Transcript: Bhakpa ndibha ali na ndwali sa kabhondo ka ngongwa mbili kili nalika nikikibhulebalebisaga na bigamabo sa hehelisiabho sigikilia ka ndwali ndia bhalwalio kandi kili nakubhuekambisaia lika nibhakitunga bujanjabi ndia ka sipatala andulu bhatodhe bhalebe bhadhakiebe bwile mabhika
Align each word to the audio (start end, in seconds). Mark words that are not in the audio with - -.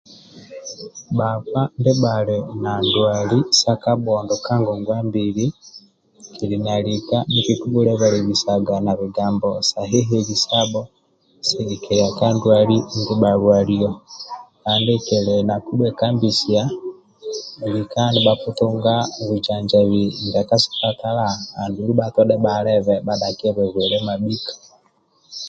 Bhakpa 1.17 1.61
ndibha 1.79 2.09
ali 2.19 2.37
na 2.63 2.71
ndwali 2.85 3.39
sa 3.59 3.73
kabhondo 3.83 4.35
ka 4.45 4.53
ngongwa 4.61 4.97
mbili 5.07 5.45
kili 6.35 6.57
nalika 6.65 7.17
nikikibhulebalebisaga 7.33 8.75
na 8.85 8.93
bigamabo 8.99 9.51
sa 9.69 9.79
hehelisiabho 9.91 10.81
sigikilia 11.47 12.07
ka 12.17 12.27
ndwali 12.35 12.77
ndia 12.99 13.17
bhalwalio 13.21 13.91
kandi 14.63 14.93
kili 15.07 15.35
nakubhuekambisaia 15.47 16.63
lika 17.73 18.01
nibhakitunga 18.13 18.95
bujanjabi 19.27 20.03
ndia 20.27 20.41
ka 20.49 20.55
sipatala 20.63 21.27
andulu 21.61 21.91
bhatodhe 21.99 22.35
bhalebe 22.43 22.95
bhadhakiebe 23.05 23.63
bwile 23.73 23.97
mabhika 24.07 24.53